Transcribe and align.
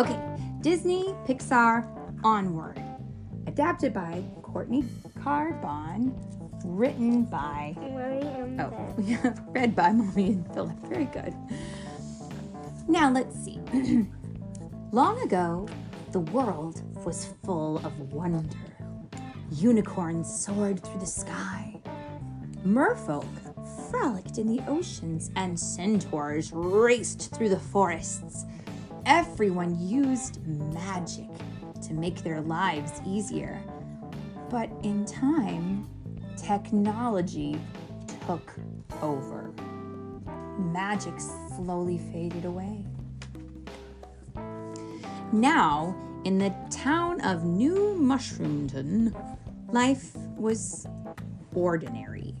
Okay, 0.00 0.18
Disney, 0.62 1.14
Pixar, 1.26 1.86
Onward. 2.24 2.82
Adapted 3.46 3.92
by 3.92 4.24
Courtney 4.40 4.82
Carbone, 5.18 6.14
written 6.64 7.24
by 7.24 7.74
Mommy 7.76 8.26
and 8.40 8.60
Oh, 8.62 8.94
yeah, 8.98 9.34
read 9.48 9.76
by 9.76 9.92
Mommy 9.92 10.28
and 10.28 10.54
Philip. 10.54 10.78
Very 10.88 11.04
good. 11.04 11.34
Now 12.88 13.10
let's 13.10 13.36
see. 13.44 13.60
Long 14.90 15.20
ago, 15.20 15.68
the 16.12 16.20
world 16.20 16.80
was 17.04 17.34
full 17.44 17.76
of 17.84 18.00
wonder. 18.14 18.48
Unicorns 19.50 20.34
soared 20.34 20.82
through 20.82 21.00
the 21.00 21.06
sky. 21.06 21.78
Merfolk 22.64 23.26
frolicked 23.90 24.38
in 24.38 24.46
the 24.46 24.62
oceans, 24.66 25.30
and 25.36 25.60
centaurs 25.60 26.52
raced 26.54 27.34
through 27.34 27.50
the 27.50 27.60
forests. 27.60 28.46
Everyone 29.06 29.78
used 29.80 30.46
magic 30.46 31.28
to 31.82 31.94
make 31.94 32.22
their 32.22 32.40
lives 32.40 33.00
easier. 33.06 33.60
But 34.50 34.70
in 34.82 35.06
time, 35.06 35.88
technology 36.36 37.58
took 38.26 38.54
over. 39.00 39.52
Magic 40.58 41.14
slowly 41.56 41.98
faded 42.12 42.44
away. 42.44 42.84
Now, 45.32 45.96
in 46.24 46.38
the 46.38 46.54
town 46.70 47.20
of 47.22 47.44
New 47.44 47.96
Mushroomton, 47.98 49.14
life 49.72 50.14
was 50.36 50.86
ordinary. 51.54 52.34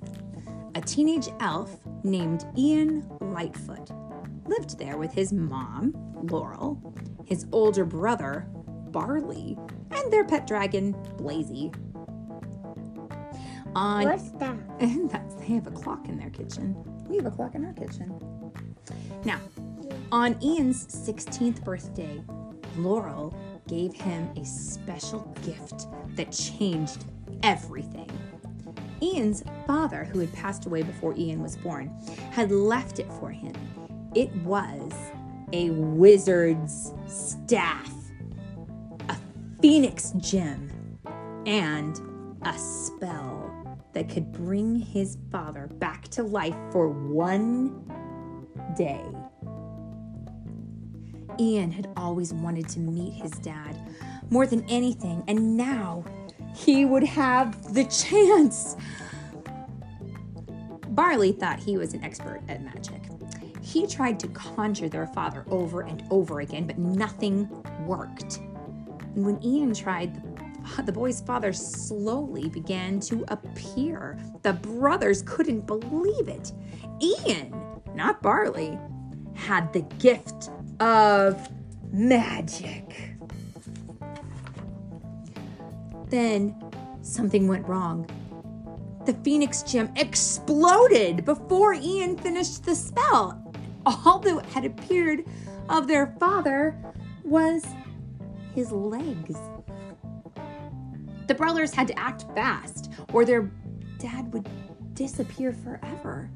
A 0.74 0.80
teenage 0.80 1.28
elf 1.40 1.78
named 2.04 2.44
Ian 2.56 3.08
Lightfoot 3.20 3.90
lived 4.50 4.78
there 4.78 4.98
with 4.98 5.12
his 5.12 5.32
mom, 5.32 5.94
Laurel, 6.30 6.94
his 7.24 7.46
older 7.52 7.84
brother, 7.84 8.46
Barley, 8.90 9.56
and 9.92 10.12
their 10.12 10.24
pet 10.24 10.46
dragon, 10.46 10.92
Blazey. 11.16 11.72
On 13.76 14.04
What's 14.04 14.30
that? 14.32 14.56
and 14.80 15.08
that's 15.12 15.36
they 15.36 15.54
have 15.54 15.68
a 15.68 15.70
clock 15.70 16.08
in 16.08 16.18
their 16.18 16.30
kitchen. 16.30 16.76
We 17.08 17.16
have 17.16 17.26
a 17.26 17.30
clock 17.30 17.54
in 17.54 17.64
our 17.64 17.72
kitchen. 17.72 18.20
Now, 19.24 19.40
on 20.10 20.36
Ian's 20.42 20.86
16th 20.86 21.62
birthday, 21.64 22.20
Laurel 22.76 23.34
gave 23.68 23.92
him 23.92 24.28
a 24.36 24.44
special 24.44 25.20
gift 25.44 25.86
that 26.16 26.32
changed 26.32 27.04
everything. 27.44 28.10
Ian's 29.00 29.44
father, 29.66 30.04
who 30.04 30.18
had 30.18 30.32
passed 30.32 30.66
away 30.66 30.82
before 30.82 31.14
Ian 31.16 31.40
was 31.40 31.56
born, 31.56 31.90
had 32.32 32.50
left 32.50 32.98
it 32.98 33.10
for 33.14 33.30
him. 33.30 33.54
It 34.14 34.34
was 34.36 34.92
a 35.52 35.70
wizard's 35.70 36.92
staff, 37.06 37.92
a 39.08 39.16
phoenix 39.62 40.12
gem, 40.18 40.98
and 41.46 42.00
a 42.42 42.58
spell 42.58 43.78
that 43.92 44.08
could 44.08 44.32
bring 44.32 44.76
his 44.76 45.16
father 45.30 45.68
back 45.74 46.08
to 46.08 46.24
life 46.24 46.56
for 46.72 46.88
one 46.88 47.84
day. 48.76 49.04
Ian 51.38 51.70
had 51.70 51.88
always 51.96 52.32
wanted 52.32 52.68
to 52.70 52.80
meet 52.80 53.12
his 53.12 53.30
dad 53.30 53.78
more 54.28 54.46
than 54.46 54.64
anything, 54.68 55.22
and 55.28 55.56
now 55.56 56.04
he 56.54 56.84
would 56.84 57.04
have 57.04 57.74
the 57.74 57.84
chance. 57.84 58.76
Barley 60.88 61.30
thought 61.30 61.60
he 61.60 61.78
was 61.78 61.94
an 61.94 62.02
expert 62.02 62.40
at 62.48 62.62
magic. 62.64 63.00
He 63.62 63.86
tried 63.86 64.18
to 64.20 64.28
conjure 64.28 64.88
their 64.88 65.06
father 65.06 65.44
over 65.50 65.82
and 65.82 66.02
over 66.10 66.40
again, 66.40 66.66
but 66.66 66.78
nothing 66.78 67.48
worked. 67.86 68.38
And 69.14 69.24
when 69.24 69.42
Ian 69.44 69.74
tried, 69.74 70.22
the, 70.84 70.92
boy's 70.92 71.20
father 71.20 71.52
slowly 71.52 72.48
began 72.48 73.00
to 73.00 73.24
appear. 73.28 74.18
The 74.42 74.54
brothers 74.54 75.22
couldn't 75.22 75.66
believe 75.66 76.28
it. 76.28 76.52
Ian, 77.00 77.54
not 77.94 78.22
Barley, 78.22 78.78
had 79.34 79.72
the 79.72 79.82
gift 79.98 80.50
of 80.80 81.48
magic. 81.92 83.14
Then 86.08 86.54
something 87.02 87.48
went 87.48 87.66
wrong. 87.66 88.08
The 89.06 89.14
Phoenix 89.24 89.62
gem 89.62 89.90
exploded 89.96 91.24
before 91.24 91.74
Ian 91.74 92.16
finished 92.18 92.64
the 92.64 92.74
spell. 92.74 93.39
All 93.86 94.18
that 94.18 94.46
had 94.46 94.64
appeared 94.64 95.24
of 95.68 95.86
their 95.86 96.14
father 96.18 96.76
was 97.24 97.64
his 98.54 98.72
legs. 98.72 99.36
The 101.26 101.34
brothers 101.34 101.72
had 101.72 101.86
to 101.88 101.98
act 101.98 102.24
fast, 102.34 102.92
or 103.12 103.24
their 103.24 103.50
dad 103.98 104.32
would 104.32 104.48
disappear 104.94 105.52
forever. 105.52 106.30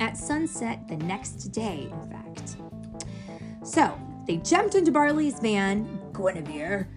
At 0.00 0.16
sunset 0.16 0.88
the 0.88 0.96
next 0.96 1.52
day, 1.52 1.90
in 1.92 2.10
fact. 2.10 2.56
So 3.62 3.98
they 4.26 4.38
jumped 4.38 4.74
into 4.74 4.92
Barley's 4.92 5.38
van, 5.40 6.00
Guinevere, 6.12 6.88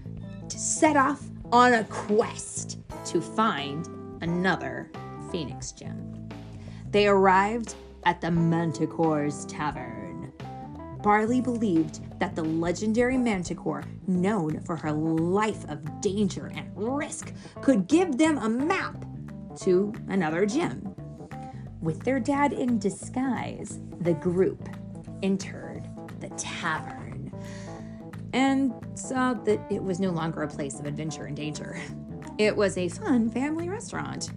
to 0.47 0.59
set 0.59 0.95
off 0.95 1.21
on 1.51 1.73
a 1.73 1.83
quest 1.85 2.79
to 3.05 3.21
find 3.21 3.87
another 4.21 4.91
Phoenix 5.31 5.71
gem. 5.71 6.29
They 6.91 7.07
arrived 7.07 7.75
at 8.05 8.21
the 8.21 8.31
Manticore's 8.31 9.45
Tavern. 9.45 10.33
Barley 11.01 11.39
believed 11.39 12.19
that 12.19 12.35
the 12.35 12.43
legendary 12.43 13.17
Manticore, 13.17 13.83
known 14.07 14.59
for 14.61 14.75
her 14.75 14.91
life 14.91 15.63
of 15.69 16.01
danger 16.01 16.51
and 16.53 16.69
risk, 16.75 17.33
could 17.61 17.87
give 17.87 18.17
them 18.17 18.37
a 18.37 18.49
map 18.49 19.05
to 19.61 19.93
another 20.09 20.45
gem. 20.45 20.93
With 21.81 22.03
their 22.03 22.19
dad 22.19 22.51
in 22.51 22.79
disguise, 22.79 23.79
the 24.01 24.13
group 24.13 24.67
entered 25.23 25.87
the 26.19 26.29
tavern 26.29 27.31
and 28.33 28.73
saw 28.95 29.33
that 29.33 29.59
it 29.71 29.81
was 29.81 29.99
no 29.99 30.11
longer 30.11 30.43
a 30.43 30.47
place 30.47 30.79
of 30.79 30.85
adventure 30.85 31.25
and 31.25 31.35
danger. 31.35 31.79
It 32.37 32.55
was 32.55 32.77
a 32.77 32.87
fun 32.87 33.29
family 33.29 33.69
restaurant. 33.69 34.31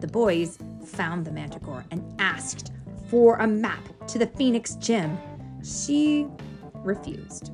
The 0.00 0.06
boys 0.06 0.58
found 0.84 1.24
the 1.24 1.30
manticore 1.30 1.84
and 1.90 2.02
asked 2.20 2.72
for 3.08 3.36
a 3.36 3.46
map 3.46 3.88
to 4.08 4.18
the 4.18 4.26
Phoenix 4.26 4.74
Gem. 4.76 5.18
She 5.62 6.26
refused, 6.74 7.52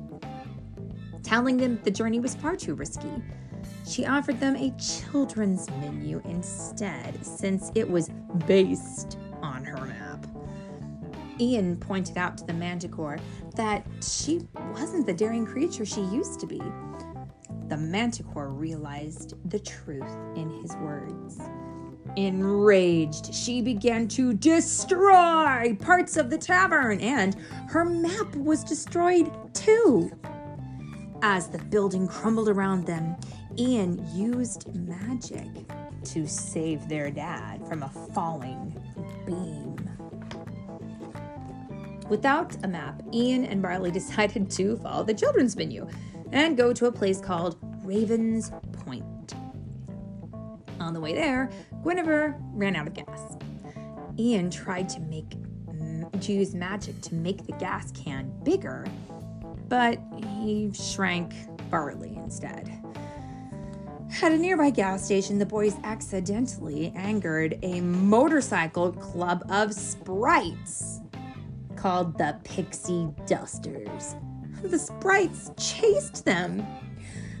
telling 1.23 1.57
them 1.57 1.79
the 1.83 1.91
journey 1.91 2.19
was 2.19 2.35
far 2.35 2.55
too 2.55 2.75
risky. 2.75 3.21
She 3.87 4.05
offered 4.05 4.39
them 4.39 4.55
a 4.55 4.71
children's 4.77 5.69
menu 5.71 6.21
instead, 6.25 7.25
since 7.25 7.71
it 7.75 7.89
was 7.89 8.09
based 8.47 9.17
on 9.41 9.63
her 9.63 9.85
map. 9.85 10.25
Ian 11.39 11.77
pointed 11.77 12.17
out 12.17 12.37
to 12.37 12.45
the 12.45 12.53
manticore 12.53 13.17
that 13.55 13.85
she 14.01 14.41
wasn't 14.73 15.05
the 15.05 15.13
daring 15.13 15.45
creature 15.45 15.85
she 15.85 16.01
used 16.01 16.39
to 16.39 16.47
be. 16.47 16.61
The 17.67 17.77
manticore 17.77 18.49
realized 18.49 19.35
the 19.49 19.59
truth 19.59 20.17
in 20.35 20.49
his 20.61 20.75
words. 20.77 21.39
Enraged, 22.15 23.33
she 23.33 23.61
began 23.61 24.07
to 24.09 24.33
destroy 24.33 25.77
parts 25.79 26.17
of 26.17 26.29
the 26.29 26.37
tavern, 26.37 26.99
and 26.99 27.35
her 27.67 27.85
map 27.85 28.35
was 28.35 28.63
destroyed 28.63 29.31
too. 29.53 30.11
As 31.21 31.47
the 31.47 31.57
building 31.57 32.07
crumbled 32.07 32.49
around 32.49 32.85
them, 32.85 33.15
Ian 33.57 34.05
used 34.15 34.73
magic 34.75 35.47
to 36.05 36.25
save 36.25 36.87
their 36.87 37.11
dad 37.11 37.67
from 37.67 37.83
a 37.83 37.89
falling 38.13 38.75
beam. 39.25 39.75
Without 42.09 42.55
a 42.63 42.67
map, 42.67 43.01
Ian 43.13 43.45
and 43.45 43.61
Barley 43.61 43.91
decided 43.99 44.49
to 44.51 44.77
follow 44.77 45.03
the 45.03 45.13
children's 45.13 45.55
menu 45.55 45.87
and 46.31 46.57
go 46.57 46.73
to 46.73 46.85
a 46.85 46.91
place 46.91 47.19
called 47.19 47.57
Raven's 47.83 48.51
Point. 48.71 49.33
On 50.79 50.93
the 50.93 50.99
way 50.99 51.13
there, 51.13 51.49
Guinevere 51.83 52.35
ran 52.53 52.75
out 52.75 52.87
of 52.87 52.93
gas. 52.93 53.37
Ian 54.17 54.49
tried 54.49 54.89
to 54.89 54.99
make 54.99 55.35
use 56.27 56.53
magic 56.53 56.99
to 57.01 57.15
make 57.15 57.45
the 57.45 57.53
gas 57.53 57.91
can 57.91 58.31
bigger, 58.43 58.85
but 59.67 59.99
he 60.35 60.71
shrank 60.73 61.33
Barley 61.69 62.15
instead. 62.17 62.71
At 64.21 64.31
a 64.31 64.37
nearby 64.37 64.71
gas 64.71 65.05
station, 65.05 65.39
the 65.39 65.45
boys 65.45 65.75
accidentally 65.83 66.91
angered 66.95 67.57
a 67.61 67.79
motorcycle 67.81 68.91
club 68.91 69.45
of 69.49 69.73
sprites 69.73 70.99
called 71.75 72.17
the 72.17 72.37
Pixie 72.43 73.07
Dusters. 73.27 74.15
The 74.61 74.79
sprites 74.79 75.51
chased 75.57 76.25
them. 76.25 76.65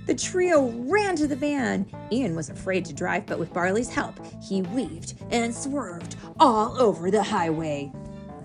The 0.09 0.15
trio 0.15 0.69
ran 0.69 1.15
to 1.17 1.27
the 1.27 1.35
van. 1.35 1.85
Ian 2.11 2.35
was 2.35 2.49
afraid 2.49 2.83
to 2.85 2.93
drive, 2.93 3.27
but 3.27 3.37
with 3.37 3.53
Barley's 3.53 3.93
help, 3.93 4.19
he 4.41 4.63
weaved 4.63 5.13
and 5.29 5.53
swerved 5.53 6.15
all 6.39 6.81
over 6.81 7.11
the 7.11 7.21
highway, 7.21 7.91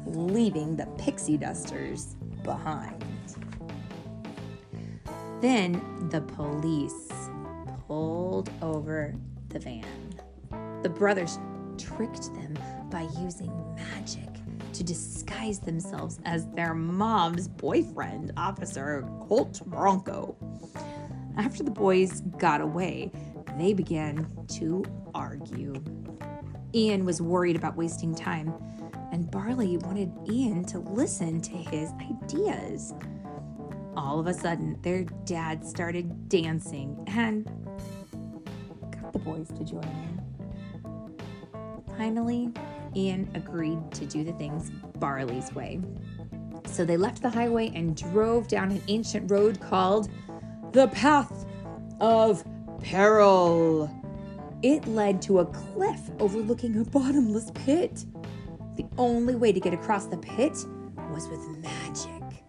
leaving 0.04 0.76
the 0.76 0.84
Pixie 0.98 1.38
Dusters 1.38 2.16
behind. 2.42 3.02
Then 5.40 5.80
the 6.10 6.20
police 6.20 7.08
pulled 7.86 8.50
over 8.60 9.14
the 9.48 9.58
van. 9.58 10.20
The 10.82 10.90
brothers 10.90 11.38
tricked 11.78 12.34
them 12.34 12.58
by 12.90 13.08
using 13.18 13.50
magic 13.74 14.28
to 14.74 14.84
disguise 14.84 15.60
themselves 15.60 16.20
as 16.26 16.46
their 16.48 16.74
mom's 16.74 17.48
boyfriend, 17.48 18.32
Officer 18.36 19.08
Colt 19.20 19.62
Bronco. 19.64 20.36
After 21.36 21.62
the 21.62 21.70
boys 21.70 22.20
got 22.38 22.60
away, 22.60 23.10
they 23.58 23.72
began 23.72 24.26
to 24.48 24.84
argue. 25.14 25.74
Ian 26.74 27.04
was 27.04 27.20
worried 27.20 27.56
about 27.56 27.76
wasting 27.76 28.14
time, 28.14 28.52
and 29.12 29.30
Barley 29.30 29.76
wanted 29.78 30.12
Ian 30.28 30.64
to 30.66 30.78
listen 30.78 31.40
to 31.40 31.52
his 31.52 31.90
ideas. 32.00 32.94
All 33.96 34.18
of 34.18 34.26
a 34.26 34.34
sudden, 34.34 34.76
their 34.82 35.04
dad 35.24 35.64
started 35.64 36.28
dancing 36.28 37.02
and 37.06 37.44
got 39.00 39.12
the 39.12 39.18
boys 39.20 39.48
to 39.48 39.64
join 39.64 39.82
in. 39.84 40.20
Finally, 41.96 42.52
Ian 42.96 43.28
agreed 43.34 43.78
to 43.92 44.06
do 44.06 44.24
the 44.24 44.32
things 44.32 44.70
Barley's 44.98 45.52
way. 45.54 45.80
So 46.66 46.84
they 46.84 46.96
left 46.96 47.22
the 47.22 47.30
highway 47.30 47.70
and 47.74 47.96
drove 47.96 48.48
down 48.48 48.72
an 48.72 48.82
ancient 48.88 49.30
road 49.30 49.60
called 49.60 50.08
the 50.74 50.88
Path 50.88 51.46
of 52.00 52.44
Peril. 52.82 53.88
It 54.64 54.84
led 54.88 55.22
to 55.22 55.38
a 55.38 55.46
cliff 55.46 56.00
overlooking 56.18 56.76
a 56.80 56.84
bottomless 56.84 57.52
pit. 57.54 58.04
The 58.74 58.84
only 58.98 59.36
way 59.36 59.52
to 59.52 59.60
get 59.60 59.72
across 59.72 60.06
the 60.06 60.16
pit 60.16 60.56
was 61.12 61.28
with 61.28 61.46
magic. 61.58 62.42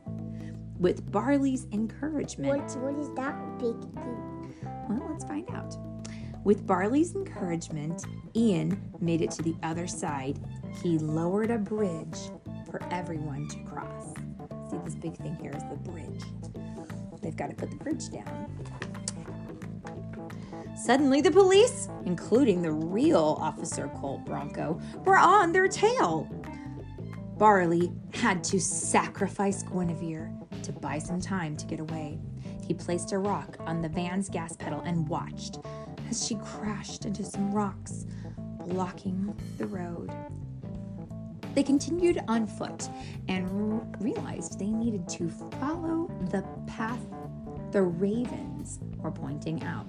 With 0.79 1.11
Barley's 1.11 1.67
encouragement. 1.71 2.75
What, 2.75 2.95
what 2.95 2.99
is 2.99 3.13
that 3.13 3.59
big 3.59 3.79
thing? 3.93 4.55
Well, 4.89 5.07
let's 5.07 5.23
find 5.25 5.47
out. 5.51 5.77
With 6.43 6.65
Barley's 6.65 7.13
encouragement, 7.13 8.05
Ian 8.35 8.81
made 9.01 9.21
it 9.21 9.29
to 9.31 9.43
the 9.43 9.55
other 9.61 9.85
side. 9.85 10.39
He 10.81 10.97
lowered 10.97 11.51
a 11.51 11.59
bridge 11.59 12.17
for 12.71 12.81
everyone 12.89 13.47
to 13.49 13.59
cross. 13.65 14.15
See, 14.71 14.77
this 14.83 14.95
big 14.95 15.15
thing 15.17 15.37
here 15.39 15.51
is 15.55 15.63
the 15.69 15.75
bridge. 15.75 16.23
They've 17.25 17.35
got 17.35 17.49
to 17.49 17.55
put 17.55 17.71
the 17.71 17.77
bridge 17.77 18.11
down. 18.11 18.51
Suddenly, 20.77 21.21
the 21.21 21.31
police, 21.31 21.89
including 22.05 22.61
the 22.61 22.71
real 22.71 23.39
Officer 23.41 23.87
Colt 23.95 24.23
Bronco, 24.25 24.79
were 25.05 25.17
on 25.17 25.51
their 25.51 25.67
tail. 25.67 26.29
Barley 27.39 27.91
had 28.13 28.43
to 28.43 28.59
sacrifice 28.59 29.63
Guinevere 29.63 30.31
to 30.61 30.71
buy 30.71 30.99
some 30.99 31.19
time 31.19 31.57
to 31.57 31.65
get 31.65 31.79
away. 31.79 32.19
He 32.61 32.75
placed 32.75 33.11
a 33.11 33.17
rock 33.17 33.57
on 33.61 33.81
the 33.81 33.89
van's 33.89 34.29
gas 34.29 34.55
pedal 34.55 34.81
and 34.81 35.09
watched 35.09 35.57
as 36.07 36.27
she 36.27 36.35
crashed 36.35 37.05
into 37.05 37.23
some 37.23 37.51
rocks, 37.51 38.05
blocking 38.67 39.35
the 39.57 39.65
road. 39.65 40.11
They 41.55 41.63
continued 41.63 42.21
on 42.27 42.45
foot 42.45 42.89
and 43.29 43.49
realized 44.01 44.59
they 44.59 44.67
needed 44.67 45.07
to 45.09 45.29
follow 45.59 46.11
the 46.29 46.43
path 46.67 46.99
the 47.71 47.81
ravens 47.81 48.79
were 48.99 49.11
pointing 49.11 49.61
out. 49.63 49.85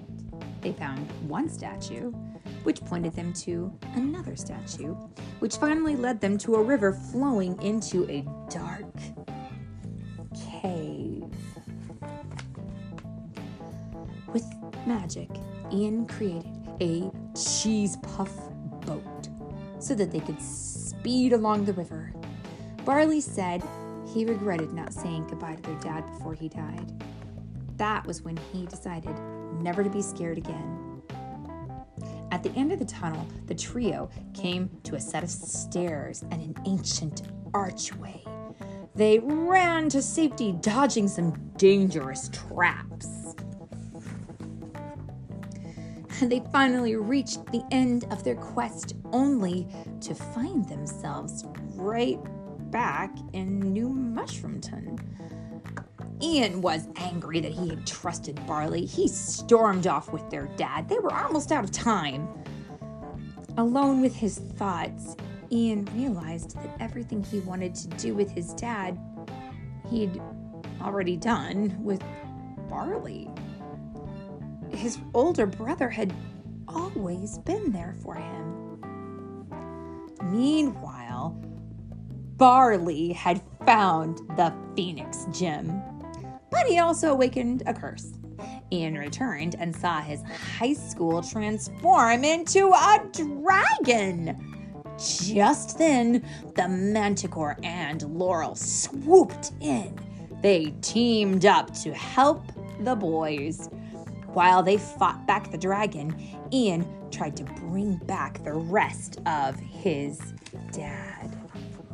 They 0.61 0.73
found 0.73 0.99
one 1.29 1.47
statue, 1.47 2.11
which 2.63 2.83
pointed 2.83 3.13
them 3.15 3.31
to 3.33 3.71
another 3.95 4.35
statue, 4.35 4.93
which 5.39 5.55
finally 5.55 5.95
led 5.95 6.19
them 6.19 6.37
to 6.39 6.55
a 6.55 6.61
river 6.61 6.91
flowing 6.91 7.61
into 7.61 8.09
a 8.09 8.25
dark 8.49 8.93
cave. 10.61 11.23
With 14.33 14.45
magic, 14.85 15.29
Ian 15.71 16.07
created 16.07 16.51
a 16.81 17.09
cheese 17.37 17.95
puff 17.97 18.33
boat 18.85 19.29
so 19.79 19.95
that 19.95 20.11
they 20.11 20.19
could 20.19 20.41
speed 21.07 21.31
along 21.31 21.63
the 21.63 21.71
river. 21.71 22.11
Barley 22.83 23.21
said 23.21 23.63
he 24.13 24.25
regretted 24.25 24.73
not 24.73 24.91
saying 24.91 25.25
goodbye 25.29 25.55
to 25.55 25.61
their 25.61 25.79
dad 25.79 26.05
before 26.05 26.33
he 26.33 26.49
died. 26.49 27.01
That 27.77 28.05
was 28.05 28.23
when 28.23 28.35
he 28.51 28.65
decided 28.65 29.17
never 29.61 29.85
to 29.85 29.89
be 29.89 30.01
scared 30.01 30.37
again. 30.37 31.01
At 32.29 32.43
the 32.43 32.51
end 32.57 32.73
of 32.73 32.79
the 32.79 32.85
tunnel, 32.85 33.25
the 33.45 33.55
trio 33.55 34.09
came 34.33 34.69
to 34.83 34.95
a 34.95 34.99
set 34.99 35.23
of 35.23 35.29
stairs 35.29 36.25
and 36.29 36.41
an 36.41 36.55
ancient 36.65 37.21
archway. 37.53 38.21
They 38.93 39.19
ran 39.19 39.87
to 39.89 40.01
safety, 40.01 40.57
dodging 40.59 41.07
some 41.07 41.31
dangerous 41.55 42.29
traps. 42.33 43.33
They 46.21 46.41
finally 46.51 46.95
reached 46.95 47.45
the 47.51 47.63
end 47.71 48.05
of 48.11 48.23
their 48.23 48.35
quest, 48.35 48.95
only 49.11 49.67
to 50.01 50.15
find 50.15 50.67
themselves 50.67 51.45
right 51.75 52.17
back 52.71 53.15
in 53.33 53.59
New 53.59 53.89
Mushroomton. 53.89 54.99
Ian 56.21 56.61
was 56.61 56.87
angry 56.95 57.39
that 57.39 57.51
he 57.51 57.69
had 57.69 57.85
trusted 57.85 58.43
Barley. 58.47 58.85
He 58.85 59.07
stormed 59.07 59.85
off 59.85 60.11
with 60.11 60.27
their 60.31 60.47
dad. 60.57 60.89
They 60.89 60.97
were 60.97 61.13
almost 61.13 61.51
out 61.51 61.63
of 61.63 61.71
time. 61.71 62.27
Alone 63.57 64.01
with 64.01 64.15
his 64.15 64.39
thoughts, 64.39 65.15
Ian 65.51 65.87
realized 65.93 66.55
that 66.57 66.75
everything 66.79 67.23
he 67.23 67.39
wanted 67.41 67.75
to 67.75 67.87
do 67.89 68.15
with 68.15 68.31
his 68.31 68.53
dad, 68.55 68.99
he'd 69.89 70.19
already 70.81 71.15
done 71.15 71.75
with 71.79 72.03
Barley. 72.67 73.29
His 74.77 74.99
older 75.15 75.47
brother 75.47 75.89
had 75.89 76.13
always 76.67 77.39
been 77.39 77.71
there 77.71 77.95
for 78.03 78.13
him. 78.13 78.79
Meanwhile, 80.21 81.35
Barley 82.37 83.11
had 83.11 83.41
found 83.65 84.19
the 84.37 84.53
Phoenix 84.75 85.25
Gem, 85.31 85.81
but 86.51 86.67
he 86.67 86.77
also 86.77 87.11
awakened 87.11 87.63
a 87.65 87.73
curse. 87.73 88.13
Ian 88.71 88.99
returned 88.99 89.55
and 89.59 89.75
saw 89.75 89.99
his 89.99 90.21
high 90.59 90.73
school 90.73 91.23
transform 91.23 92.23
into 92.23 92.71
a 92.71 93.03
dragon. 93.11 94.93
Just 94.99 95.79
then, 95.79 96.23
the 96.53 96.67
Manticore 96.67 97.57
and 97.63 98.03
Laurel 98.03 98.53
swooped 98.53 99.53
in. 99.59 99.99
They 100.43 100.75
teamed 100.81 101.47
up 101.47 101.73
to 101.79 101.95
help 101.95 102.43
the 102.81 102.95
boys. 102.95 103.69
While 104.37 104.61
they 104.61 104.77
fought 104.77 105.25
back 105.25 105.49
the 105.49 105.57
dragon, 105.57 106.15
Ian 106.53 106.85
tried 107.09 107.35
to 107.37 107.43
bring 107.43 107.95
back 107.95 108.43
the 108.43 108.53
rest 108.53 109.19
of 109.25 109.59
his 109.59 110.19
dad. 110.71 111.35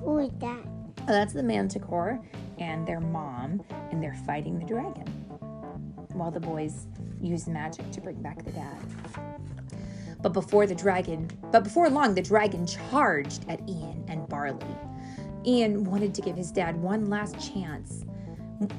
Who 0.02 0.18
is 0.18 0.32
that? 0.40 0.60
Oh, 1.04 1.06
that's 1.08 1.32
the 1.32 1.42
Manticore 1.42 2.20
and 2.58 2.86
their 2.86 3.00
mom, 3.00 3.64
and 3.92 4.04
they're 4.04 4.20
fighting 4.26 4.60
the 4.60 4.66
dragon. 4.66 5.08
While 6.12 6.32
the 6.32 6.42
boys 6.42 6.88
use 7.22 7.48
magic 7.48 7.90
to 7.92 8.02
bring 8.02 8.22
back 8.22 8.44
the 8.44 8.52
dad. 8.52 8.84
But 10.22 10.34
before 10.34 10.68
the 10.68 10.76
dragon, 10.76 11.30
but 11.50 11.64
before 11.64 11.90
long, 11.90 12.14
the 12.14 12.22
dragon 12.22 12.68
charged 12.68 13.46
at 13.48 13.62
Ian 13.70 14.04
and 14.10 14.28
Barley. 14.28 14.76
Ian 15.46 15.86
wanted 15.86 16.14
to 16.16 16.22
give 16.22 16.36
his 16.36 16.52
dad 16.52 16.76
one 16.76 17.10
last 17.10 17.40
chance. 17.40 18.04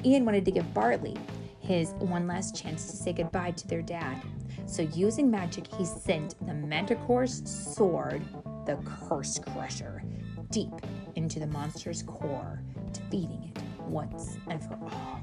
Ian 0.03 0.23
wanted 0.23 0.45
to 0.45 0.51
give 0.51 0.71
Barley 0.71 1.17
his 1.65 1.93
one 1.99 2.27
last 2.27 2.55
chance 2.55 2.89
to 2.89 2.95
say 2.95 3.11
goodbye 3.11 3.51
to 3.51 3.67
their 3.67 3.81
dad. 3.81 4.21
So, 4.67 4.83
using 4.83 5.29
magic, 5.29 5.67
he 5.67 5.85
sent 5.85 6.35
the 6.45 6.53
Manticore's 6.53 7.49
sword, 7.49 8.23
the 8.65 8.77
Curse 8.85 9.39
Crusher, 9.39 10.03
deep 10.51 10.73
into 11.15 11.39
the 11.39 11.47
monster's 11.47 12.03
core, 12.03 12.61
defeating 12.91 13.51
it 13.55 13.61
once 13.81 14.37
and 14.47 14.63
for 14.63 14.77
all. 14.81 15.21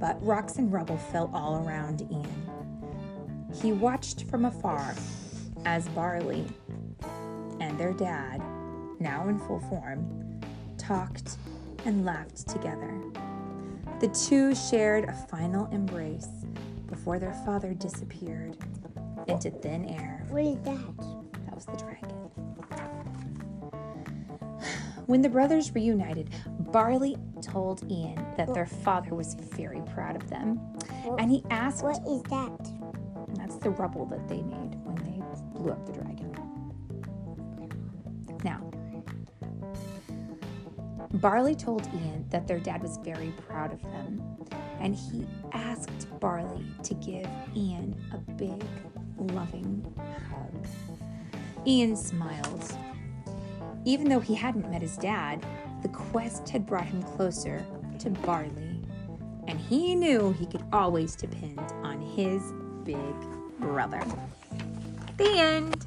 But 0.00 0.24
rocks 0.24 0.56
and 0.56 0.72
rubble 0.72 0.98
fell 0.98 1.30
all 1.34 1.66
around 1.66 2.02
Ian. 2.10 2.50
He 3.60 3.72
watched 3.72 4.24
from 4.28 4.44
afar 4.44 4.94
as 5.64 5.88
Barley 5.88 6.46
and 7.60 7.78
their 7.78 7.92
dad, 7.92 8.42
now 9.00 9.28
in 9.28 9.38
full 9.38 9.60
form, 9.60 10.40
talked 10.76 11.36
and 11.84 12.04
laughed 12.04 12.48
together. 12.48 13.00
The 14.00 14.08
two 14.08 14.54
shared 14.54 15.08
a 15.08 15.12
final 15.12 15.66
embrace 15.72 16.28
before 16.86 17.18
their 17.18 17.34
father 17.44 17.74
disappeared 17.74 18.56
into 19.26 19.50
thin 19.50 19.86
air. 19.86 20.24
What 20.28 20.44
is 20.44 20.56
that? 20.60 20.96
That 21.46 21.54
was 21.54 21.66
the 21.66 21.76
dragon. 21.76 22.08
When 25.06 25.20
the 25.20 25.28
brothers 25.28 25.74
reunited, 25.74 26.30
Barley 26.70 27.16
told 27.42 27.90
Ian 27.90 28.24
that 28.36 28.54
their 28.54 28.66
father 28.66 29.14
was 29.14 29.34
very 29.34 29.80
proud 29.94 30.14
of 30.14 30.30
them. 30.30 30.60
And 31.18 31.30
he 31.30 31.42
asked, 31.50 31.82
What 31.82 32.00
is 32.06 32.22
that? 32.24 32.72
that's 33.34 33.56
the 33.56 33.70
rubble 33.70 34.04
that 34.06 34.28
they 34.28 34.42
made 34.42 34.74
when 34.84 34.96
they 34.96 35.22
blew 35.58 35.72
up 35.72 35.84
the 35.86 35.92
dragon. 35.92 36.32
Now, 38.44 38.70
Barley 41.14 41.54
told 41.54 41.86
Ian 41.94 42.26
that 42.30 42.46
their 42.46 42.60
dad 42.60 42.82
was 42.82 42.98
very 42.98 43.32
proud 43.46 43.72
of 43.72 43.82
them. 43.82 44.22
and 44.80 44.94
he 44.94 45.26
asked 45.52 46.06
Barley 46.20 46.64
to 46.84 46.94
give 46.94 47.26
Ian 47.56 47.96
a 48.12 48.18
big, 48.32 48.64
loving 49.16 49.84
hug. 50.30 50.66
Ian 51.66 51.96
smiled. 51.96 52.76
Even 53.84 54.08
though 54.08 54.20
he 54.20 54.34
hadn't 54.34 54.70
met 54.70 54.80
his 54.80 54.96
dad, 54.96 55.44
the 55.82 55.88
quest 55.88 56.48
had 56.48 56.64
brought 56.64 56.86
him 56.86 57.02
closer 57.02 57.64
to 57.98 58.10
Barley, 58.10 58.80
and 59.48 59.58
he 59.58 59.94
knew 59.96 60.32
he 60.32 60.46
could 60.46 60.62
always 60.72 61.16
depend 61.16 61.58
on 61.82 62.00
his 62.00 62.52
big 62.84 62.98
brother. 63.58 64.02
The 65.16 65.28
end. 65.28 65.86